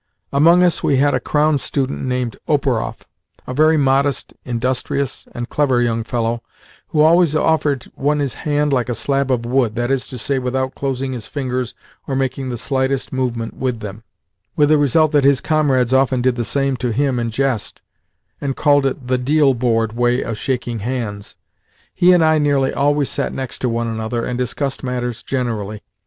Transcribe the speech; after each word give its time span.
Among 0.33 0.63
us 0.63 0.81
we 0.81 0.95
had 0.97 1.13
a 1.13 1.19
Crown 1.19 1.59
student 1.59 2.01
named 2.01 2.35
Operoff 2.47 3.03
a 3.45 3.53
very 3.53 3.77
modest, 3.77 4.33
industrious, 4.43 5.27
and 5.31 5.47
clever 5.47 5.79
young 5.79 6.03
fellow, 6.03 6.41
who 6.87 7.01
always 7.01 7.35
offered 7.35 7.83
one 7.93 8.17
his 8.17 8.33
hand 8.33 8.73
like 8.73 8.89
a 8.89 8.95
slab 8.95 9.29
of 9.29 9.45
wood 9.45 9.75
(that 9.75 9.91
is 9.91 10.07
to 10.07 10.17
say, 10.17 10.39
without 10.39 10.73
closing 10.73 11.13
his 11.13 11.27
fingers 11.27 11.75
or 12.07 12.15
making 12.15 12.49
the 12.49 12.57
slightest 12.57 13.13
movement 13.13 13.55
with 13.55 13.79
them); 13.79 14.01
with 14.55 14.69
the 14.69 14.79
result 14.79 15.11
that 15.11 15.23
his 15.23 15.39
comrades 15.39 15.93
often 15.93 16.19
did 16.23 16.35
the 16.35 16.43
same 16.43 16.77
to 16.77 16.91
him 16.91 17.19
in 17.19 17.29
jest, 17.29 17.83
and 18.41 18.55
called 18.55 18.87
it 18.87 19.05
the 19.05 19.19
"deal 19.19 19.53
board" 19.53 19.93
way 19.93 20.23
of 20.23 20.35
shaking 20.35 20.79
hands. 20.79 21.35
He 21.93 22.11
and 22.11 22.25
I 22.25 22.39
nearly 22.39 22.73
always 22.73 23.11
sat 23.11 23.33
next 23.35 23.59
to 23.59 23.69
one 23.69 23.85
another, 23.87 24.25
and 24.25 24.35
discussed 24.35 24.83
matters 24.83 25.21
generally. 25.21 25.83